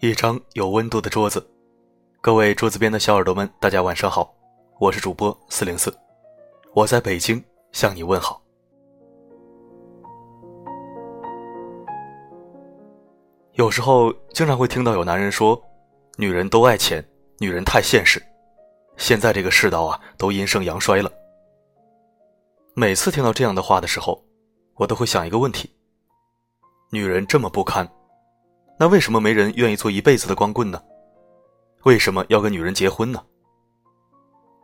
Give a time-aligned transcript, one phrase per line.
[0.00, 1.44] 一张有温度的桌子，
[2.20, 4.32] 各位桌子边的小耳朵们，大家晚上好，
[4.78, 5.92] 我是主播四零四，
[6.72, 8.40] 我在北京向你问好。
[13.54, 15.60] 有时候经常会听到有男人说，
[16.16, 17.04] 女人都爱钱，
[17.38, 18.22] 女人太现实，
[18.96, 21.10] 现在这个世道啊，都阴盛阳衰了。
[22.74, 24.24] 每次听到这样的话的时候，
[24.76, 25.68] 我都会想一个问题：
[26.92, 27.84] 女人这么不堪。
[28.80, 30.80] 那为什么没人愿意做一辈子的光棍呢？
[31.82, 33.20] 为什么要跟女人结婚呢？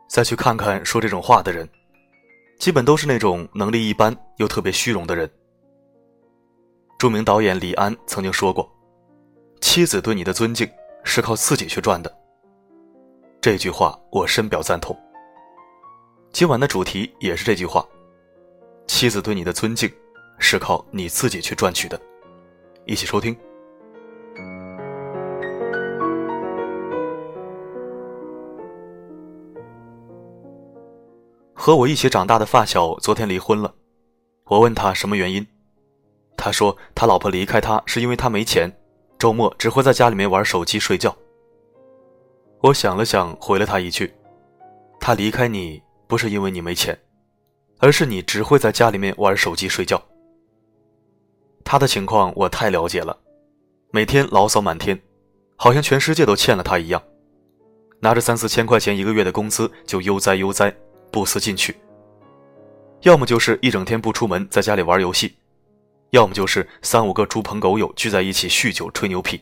[0.07, 1.67] 再去看看说这种话的人，
[2.57, 5.29] 基本都是那种能力一般又特别虚荣的人。
[6.97, 8.71] 著名导演李安曾经说过
[9.59, 10.69] ：“妻子对你的尊敬
[11.03, 12.17] 是靠自己去赚的。”
[13.41, 14.97] 这句话我深表赞同。
[16.31, 17.85] 今晚的主题也是这句话
[18.87, 19.91] ：“妻子对你的尊敬
[20.39, 21.99] 是靠你自己去赚取的。”
[22.87, 23.35] 一起收听。
[31.65, 33.73] 和我一起长大的发小昨天离婚了，
[34.43, 35.43] 我问他什么原因，
[36.37, 38.71] 他说他老婆离开他是因为他没钱，
[39.17, 41.17] 周末只会在家里面玩手机睡觉。
[42.61, 44.13] 我想了想，回了他一句
[45.01, 46.95] ：“他离开你不是因为你没钱，
[47.79, 49.99] 而是你只会在家里面玩手机睡觉。”
[51.65, 53.17] 他的情况我太了解了，
[53.89, 55.01] 每天牢骚满天，
[55.55, 57.01] 好像全世界都欠了他一样，
[58.01, 60.71] 拿着三四千块钱一个月的工资就悠哉悠哉。
[61.15, 61.73] 不思进取，
[63.03, 65.33] 要么就是一整天不出门，在家里玩游戏，
[66.09, 69.41] 要么就是三五个猪朋狗友聚在一起酗酒吹牛皮。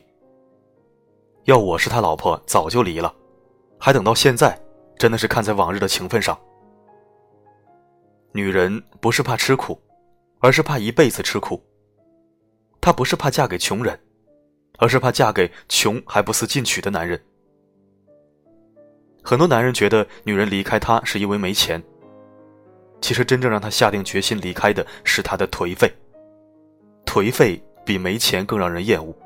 [1.46, 3.12] 要我是他老婆，早就离了，
[3.76, 4.56] 还等到现在，
[5.00, 6.38] 真的是看在往日的情分上。
[8.30, 9.76] 女人不是怕吃苦，
[10.38, 11.60] 而是怕一辈子吃苦。
[12.80, 13.98] 她不是怕嫁给穷人，
[14.78, 17.20] 而是怕嫁给穷还不思进取的男人。
[19.26, 21.82] 很多男人觉得女人离开他是因为没钱，
[23.00, 25.90] 其实真正让他下定决心离开的是他的颓废。
[27.06, 29.16] 颓废比没钱更让人厌恶。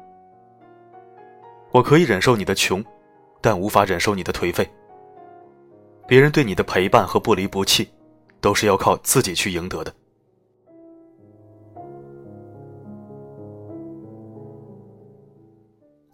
[1.73, 2.83] 我可以忍受你的穷，
[3.41, 4.69] 但无法忍受你的颓废。
[6.07, 7.91] 别人对你的陪伴和不离不弃，
[8.41, 9.93] 都是要靠自己去赢得的。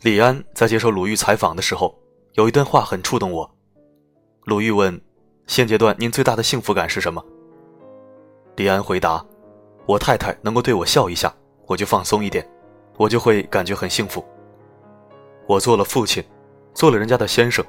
[0.01, 1.95] 李安在接受鲁豫采访的时候，
[2.33, 3.54] 有一段话很触动我。
[4.45, 5.01] 鲁豫问
[5.49, 7.25] ：“现阶段您最大的幸福感是什么？”
[8.57, 9.25] 李安回答
[9.89, 11.35] ：“我太太能够对我笑一下，
[11.67, 12.47] 我就放松一点，
[12.99, 14.23] 我就会感觉很幸福。
[15.47, 16.23] 我做了父亲，
[16.75, 17.65] 做了人家的先生，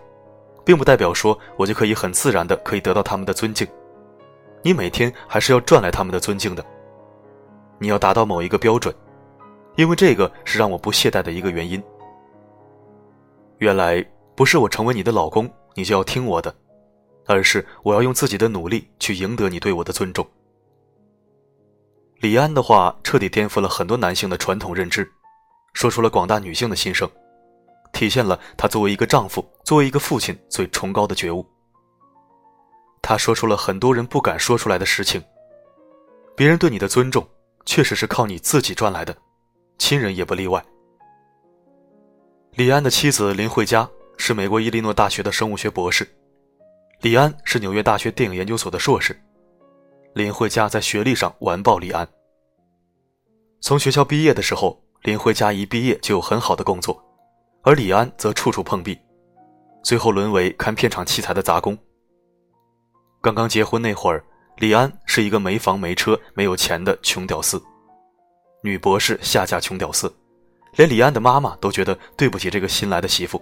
[0.65, 3.65] 并不代表说我就可以很自然的可以得到他们的尊敬。
[4.61, 6.65] 你每天还是要赚来他们的尊敬的。
[7.79, 8.93] 你要达到某一个标准，
[9.77, 11.81] 因为这个是让我不懈怠的一个原因。
[13.59, 14.05] 原来
[14.35, 16.53] 不是我成为你的老公，你就要听我的。”
[17.25, 20.25] 而是我要用自己的努力去赢得你对我的尊重。
[22.19, 25.09] 李安的话彻底颠覆了很多男性的传统认知，
[25.73, 27.09] 说出了广大女性的心声，
[27.91, 31.45] 体现了他作为一个丈夫、作为一个父亲最崇高的觉悟。
[33.01, 35.21] 他说出了很多人不敢说出来的实情：
[36.35, 37.27] 别人对你的尊重，
[37.65, 39.15] 确实是靠你自己赚来的，
[39.77, 40.63] 亲人也不例外。
[42.53, 43.87] 李安的妻子林慧嘉
[44.17, 46.07] 是美国伊利诺大学的生物学博士。
[47.01, 49.15] 李安是纽约大学电影研究所的硕士，
[50.13, 52.07] 林慧嘉在学历上完爆李安。
[53.61, 56.99] 从学校毕业的时候，林慧嘉一毕业就有很好的工作，
[57.63, 58.97] 而李安则处处碰壁，
[59.83, 61.77] 最后沦为看片场器材的杂工。
[63.21, 64.23] 刚刚结婚那会儿，
[64.57, 67.61] 李安是一个没房没车没有钱的穷屌丝，
[68.63, 70.11] 女博士下嫁穷屌丝，
[70.75, 73.39] 连李安的妈妈都觉得对不起这个新来的媳妇。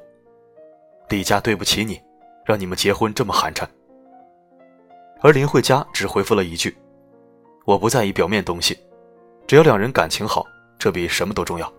[1.07, 2.01] 李家对不起你。
[2.45, 3.65] 让你们结婚这么寒碜，
[5.21, 6.75] 而林慧嘉只回复了一句
[7.65, 8.77] ：“我不在意表面东西，
[9.47, 10.45] 只要两人感情好，
[10.77, 11.71] 这比什么都重要。”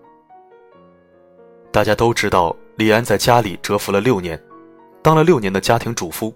[1.71, 4.43] 大家都知道，李安在家里蛰伏了六年，
[5.03, 6.35] 当了六年的家庭主夫，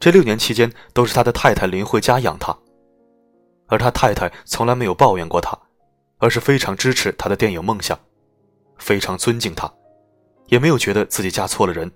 [0.00, 2.56] 这六年期间都是他的太太林慧嘉养他，
[3.66, 5.58] 而他太太从来没有抱怨过他，
[6.18, 7.98] 而是非常支持他的电影梦想，
[8.78, 9.70] 非常尊敬他，
[10.46, 11.90] 也没有觉得自己嫁错了人。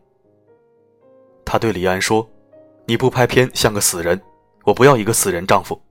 [1.50, 2.24] 他对李安说
[2.86, 4.22] ：“你不拍片像个死人，
[4.62, 5.82] 我不要一个死人丈夫。”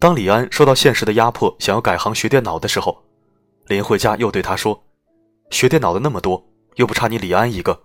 [0.00, 3.04] 当李安受到现实的压迫，想要改行学电脑的时候，
[3.66, 4.82] 林慧嘉又对他说
[5.52, 6.42] ：“学电脑的那么多，
[6.76, 7.78] 又不差你李安一个。”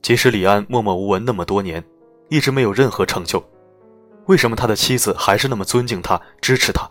[0.00, 1.84] 即使李安默默无闻那么多年，
[2.30, 3.44] 一直没有任何成就，
[4.28, 6.90] 为什么他的妻子还是那么尊敬他、支持他？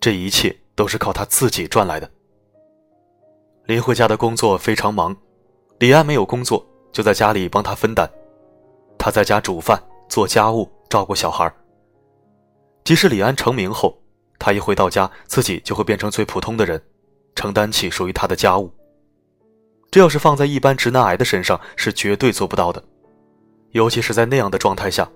[0.00, 2.10] 这一切都是靠他自己赚来的。
[3.66, 5.14] 林慧家的工作非常忙，
[5.78, 8.10] 李安没有工作，就在家里帮他分担。
[8.98, 11.52] 他在家煮饭、做家务、照顾小孩。
[12.82, 13.96] 即使李安成名后，
[14.40, 16.82] 他一回到家，自己就会变成最普通的人，
[17.36, 18.72] 承担起属于他的家务。
[19.88, 22.82] 这要是放在一般直男癌的身上，是绝对做不到的。
[23.70, 25.08] 尤其是在那样的状态下，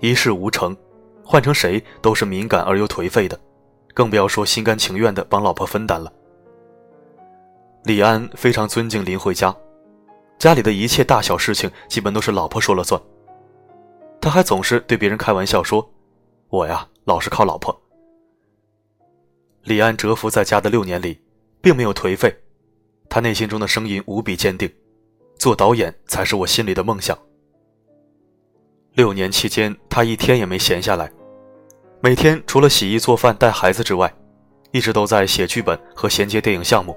[0.00, 0.76] 一事无成，
[1.22, 3.38] 换成谁都是敏感而又颓废的，
[3.94, 6.12] 更不要说心甘情愿的帮老婆分担了。
[7.84, 9.54] 李安非常尊敬林慧嘉，
[10.40, 12.98] 家里的一切大小事情基本都是老婆说了算。
[14.22, 15.86] 他还总是对别人开玩笑说
[16.48, 17.78] ：“我呀，老是靠老婆。”
[19.64, 21.20] 李安蛰伏在家的六年里，
[21.60, 22.34] 并没有颓废，
[23.10, 24.66] 他内心中的声音无比坚定
[25.38, 27.16] ：“做导演才是我心里的梦想。”
[28.96, 31.12] 六年期间，他一天也没闲下来，
[32.00, 34.10] 每天除了洗衣做饭带孩子之外，
[34.72, 36.96] 一直都在写剧本和衔接电影项目。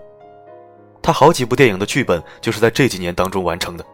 [1.03, 3.85] 他好几部电影的剧本就是在这几年当中完成的。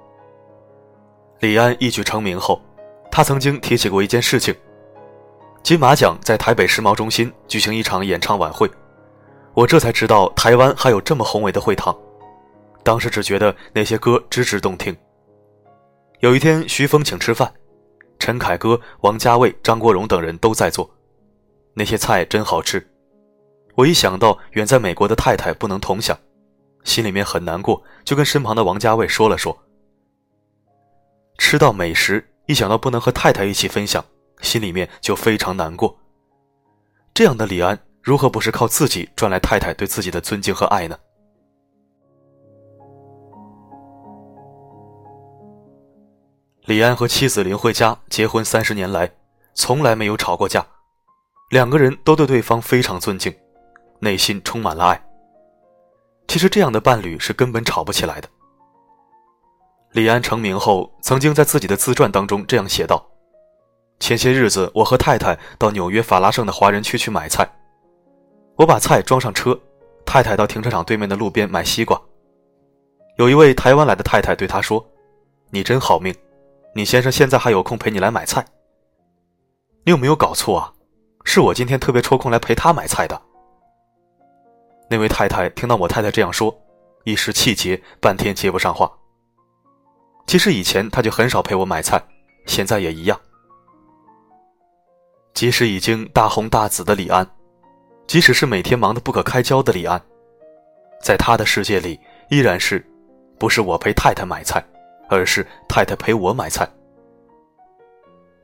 [1.39, 2.61] 李安一举成名后，
[3.11, 4.56] 他曾经提起过一件事情：
[5.63, 8.69] 金马奖在台北世贸中心举行一场演唱晚会，
[9.56, 11.97] 我这才知道台湾还有这么宏伟的会堂。
[12.83, 14.95] 当时只觉得那些歌支支动听。
[16.19, 17.51] 有一天，徐峰请吃饭，
[18.19, 20.88] 陈凯歌、王家卫、张国荣等人都在座，
[21.73, 22.85] 那些菜真好吃。
[23.75, 26.15] 我一想到远在美国的太太不能同享。
[26.83, 29.57] 心里面很难过，就跟身旁的王家卫说了说。
[31.37, 34.03] 吃到美食，一想到不能和太太一起分享，
[34.41, 35.97] 心里面就非常难过。
[37.13, 40.97] 这样的李安，如何不是靠自己赚来太太对自己的尊敬和爱呢？
[46.65, 49.11] 李安和妻子林慧嘉结婚三十年来，
[49.53, 50.65] 从来没有吵过架，
[51.49, 53.33] 两个人都对对方非常尊敬，
[53.99, 55.08] 内心充满了爱。
[56.29, 58.29] 其实这样的伴侣是根本吵不起来的。
[59.93, 63.03] 李安成名后，曾经在自己的自传当中这样写道
[63.99, 67.49] ：“前些日子，我和太太到纽约法拉盛的华人区去买菜，
[68.57, 69.59] 我把菜装上车，
[70.05, 71.99] 太太到停车场对面的路边买西瓜。
[73.17, 74.87] 有一位台湾来的太太对他说
[75.49, 76.13] ：‘你真好命，
[76.75, 78.45] 你先生现在还有空陪你来买菜。’
[79.83, 80.71] 你有没有搞错啊？
[81.23, 83.19] 是我今天特别抽空来陪他买菜的。”
[84.89, 86.53] 那位太太听到我太太这样说，
[87.03, 88.91] 一时气结，半天接不上话。
[90.25, 92.01] 其实以前他就很少陪我买菜，
[92.45, 93.19] 现在也一样。
[95.33, 97.25] 即使已经大红大紫的李安，
[98.07, 100.01] 即使是每天忙得不可开交的李安，
[101.01, 102.00] 在他的世界里，
[102.30, 102.83] 依然是，
[103.38, 104.63] 不是我陪太太买菜，
[105.07, 106.68] 而是太太陪我买菜。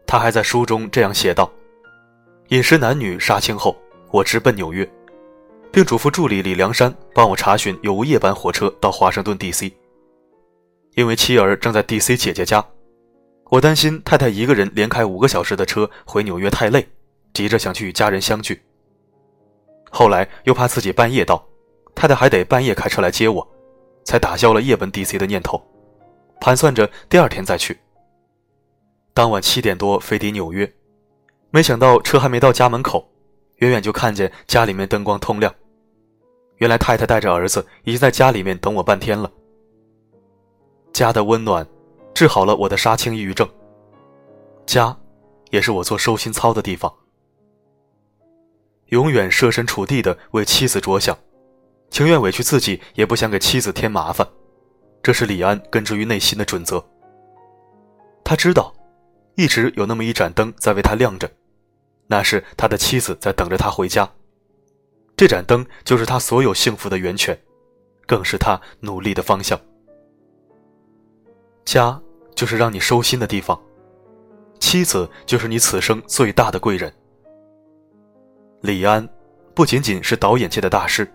[0.07, 1.51] 他还在书中这样写道
[2.49, 3.75] ：“饮食男女杀青后，
[4.11, 4.87] 我直奔纽约。”
[5.75, 9.73] 并嘱咐助理李良山帮我查询有无夜班火车到华盛顿 D.C。
[10.93, 12.65] 因为妻儿正在 D.C 姐姐家，
[13.49, 16.87] 我担心太太一个人连开五个小时的车回纽约太累，
[17.33, 18.63] 急着想去与家人相聚。
[19.91, 21.45] 后来又怕自己半夜到，
[21.93, 23.45] 太太还得半夜开车来接我，
[24.05, 25.61] 才打消了夜奔 D.C 的念头，
[26.39, 27.77] 盘算着第二天再去。
[29.13, 30.73] 当晚七点多飞抵纽约，
[31.51, 33.05] 没想到车还没到家门口，
[33.57, 35.53] 远远就看见家里面灯光通亮。
[36.57, 39.29] 原来太太带着儿子已经在家里面等我半天了。
[40.93, 41.67] 家的温暖，
[42.13, 43.47] 治好了我的杀青抑郁症。
[44.65, 44.97] 家，
[45.51, 46.91] 也是我做收心操的地方。
[48.87, 51.17] 永远设身处地的为妻子着想，
[51.89, 54.25] 情愿委屈自己，也不想给妻子添麻烦，
[55.03, 56.83] 这是李安根植于内心的准则。
[58.23, 58.73] 他知道，
[59.35, 61.29] 一直有那么一盏灯在为他亮着，
[62.07, 64.09] 那是他的妻子在等着他回家。
[65.17, 67.37] 这盏灯就是他所有幸福的源泉，
[68.05, 69.59] 更是他努力的方向。
[71.63, 71.99] 家
[72.35, 73.59] 就是让你收心的地方，
[74.59, 76.93] 妻子就是你此生最大的贵人。
[78.61, 79.07] 李安
[79.53, 81.09] 不仅仅是导演界的大师，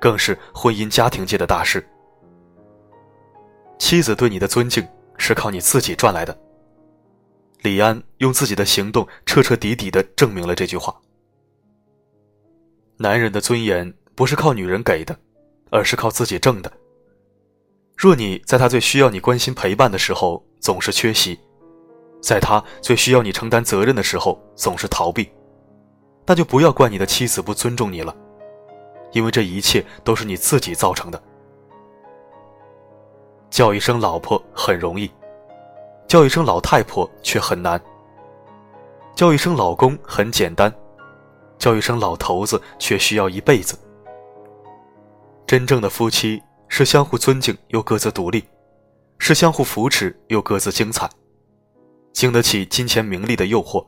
[0.00, 1.86] 更是婚姻家庭界的大师。
[3.78, 6.36] 妻子对你的尊敬是靠你自己赚来的。
[7.62, 10.94] 李安用自己的行动彻彻底底的证明了这句话。
[12.96, 15.16] 男人的尊严不是靠女人给的，
[15.70, 16.70] 而是靠自己挣的。
[17.96, 21.38] 若你在他最需要你关心陪伴的时候总是缺席，
[22.20, 25.28] 在他最需要你承担责任的时候总是逃避，
[26.26, 28.14] 那就不要怪你的妻子不尊重你了，
[29.12, 31.20] 因为这一切都是你自己造成的。
[33.50, 35.10] 叫一声老婆很容易，
[36.08, 37.80] 叫一声老太婆却很难。
[39.14, 40.72] 叫一声老公很简单。
[41.58, 43.78] 叫一声老头子，却需要一辈子。
[45.46, 48.42] 真正的夫妻是相互尊敬又各自独立，
[49.18, 51.08] 是相互扶持又各自精彩，
[52.12, 53.86] 经得起金钱名利的诱惑，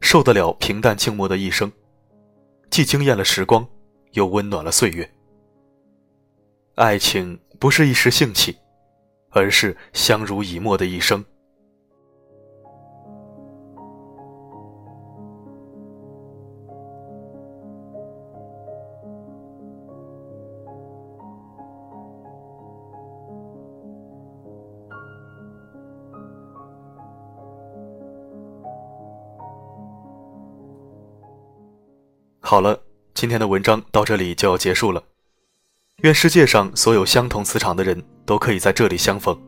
[0.00, 1.70] 受得了平淡静默的一生，
[2.70, 3.66] 既惊艳了时光，
[4.12, 5.08] 又温暖了岁月。
[6.74, 8.56] 爱情不是一时兴起，
[9.30, 11.24] 而是相濡以沫的一生。
[32.50, 32.76] 好了，
[33.14, 35.00] 今天的文章到这里就要结束了。
[36.02, 39.40] 愿世界上所有相同磁场的人都可以在这里相逢。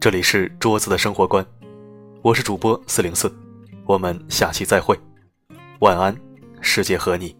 [0.00, 1.46] 这里是桌子的生活观，
[2.20, 3.32] 我是主播四零四，
[3.86, 4.98] 我们下期再会，
[5.78, 6.12] 晚安，
[6.60, 7.36] 世界和你。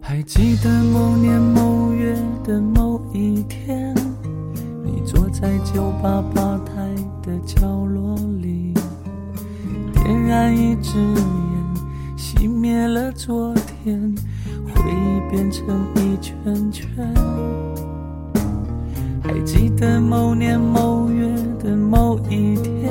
[0.00, 3.85] 还记得某年某月的某一天。
[5.38, 6.72] 在酒吧吧台
[7.20, 8.72] 的角落里，
[9.92, 14.14] 点燃一支烟，熄灭了昨天，
[14.64, 15.66] 回忆变成
[15.96, 16.88] 一圈圈。
[19.22, 22.90] 还记得某年某月的某一天，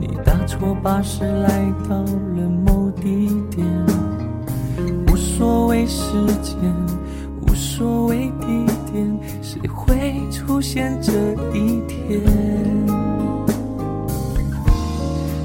[0.00, 3.66] 你搭错巴士来到了某地点，
[5.06, 6.10] 无所谓时
[6.42, 6.56] 间，
[7.42, 8.17] 无所谓，
[10.48, 11.12] 出现这
[11.52, 12.22] 一天，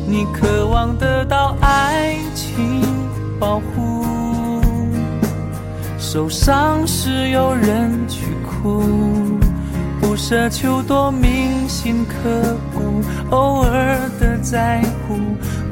[0.08, 2.82] 你渴望得到爱情
[3.38, 4.06] 保护，
[6.00, 8.82] 受伤时有人去哭，
[10.00, 15.16] 不奢求多铭心刻骨，偶尔的在乎，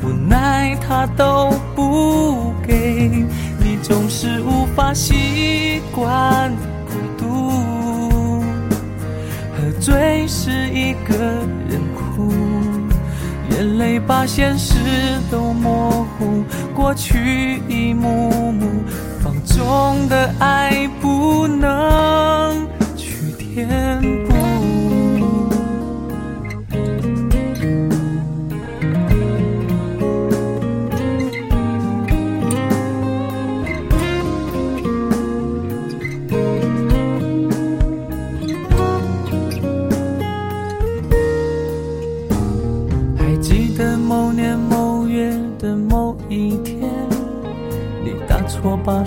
[0.05, 3.25] 无奈他都不给
[3.57, 6.51] 你，总是无法习惯。
[9.81, 11.17] 醉是一个
[11.67, 12.31] 人哭，
[13.49, 14.75] 眼泪把现实
[15.31, 16.43] 都模糊，
[16.75, 18.67] 过去一幕幕，
[19.23, 24.30] 放纵的爱不能去填补。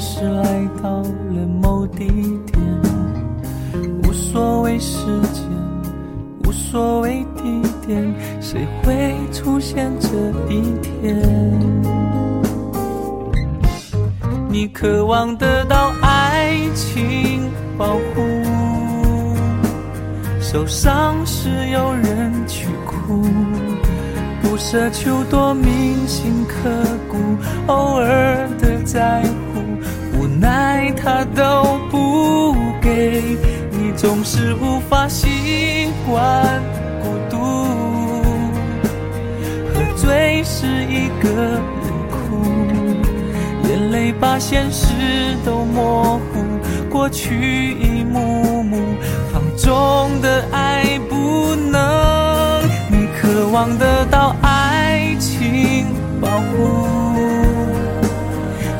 [0.06, 2.04] 是来到了某地
[2.52, 2.62] 点，
[4.02, 5.42] 无所谓时间，
[6.44, 10.08] 无所谓地点，谁会出现这
[10.52, 11.18] 一天？
[14.50, 18.22] 你渴望得到爱情保护，
[20.38, 23.22] 受伤时有人去哭，
[24.42, 26.70] 不奢求多铭心刻
[27.08, 27.16] 骨，
[27.68, 29.43] 偶尔的在乎。
[30.44, 33.22] 奈他都不给
[33.70, 36.62] 你，总是无法习惯
[37.02, 37.38] 孤独。
[39.72, 41.62] 喝醉是一个人
[42.10, 42.44] 哭，
[43.70, 44.84] 眼泪把现实
[45.46, 46.44] 都模糊，
[46.90, 48.76] 过去一幕幕，
[49.32, 52.60] 放纵的爱不能，
[52.90, 55.86] 你渴望得到爱情
[56.20, 57.03] 保护。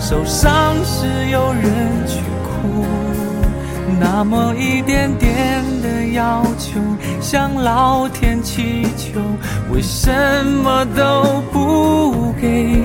[0.06, 2.84] 受伤时有人去哭，
[3.98, 6.78] 那么一点点的要求，
[7.22, 9.18] 向老天祈求，
[9.72, 10.12] 为什
[10.62, 12.82] 么都不给？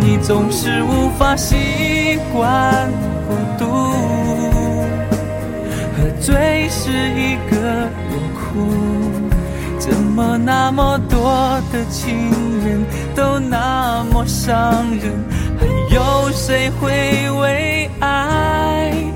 [0.00, 2.90] 你总是无法习惯
[3.28, 3.66] 孤独，
[5.94, 8.66] 喝醉时一个人哭，
[9.78, 12.30] 怎么那么多的情
[12.64, 12.82] 人
[13.14, 15.12] 都那么伤人？
[15.92, 16.88] 有谁会
[17.40, 19.11] 为爱？